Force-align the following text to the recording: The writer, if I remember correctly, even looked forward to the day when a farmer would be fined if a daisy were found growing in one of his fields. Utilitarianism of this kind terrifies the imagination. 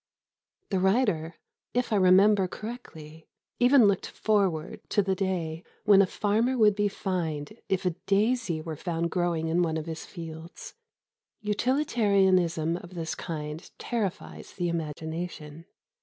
The 0.71 0.79
writer, 0.79 1.35
if 1.75 1.93
I 1.93 1.95
remember 1.95 2.47
correctly, 2.47 3.27
even 3.59 3.85
looked 3.87 4.07
forward 4.07 4.81
to 4.89 5.03
the 5.03 5.13
day 5.13 5.63
when 5.85 6.01
a 6.01 6.07
farmer 6.07 6.57
would 6.57 6.73
be 6.73 6.87
fined 6.87 7.61
if 7.69 7.85
a 7.85 7.91
daisy 8.07 8.63
were 8.63 8.75
found 8.75 9.11
growing 9.11 9.47
in 9.47 9.61
one 9.61 9.77
of 9.77 9.85
his 9.85 10.07
fields. 10.07 10.73
Utilitarianism 11.41 12.77
of 12.77 12.95
this 12.95 13.13
kind 13.13 13.69
terrifies 13.77 14.53
the 14.53 14.69
imagination. 14.69 15.65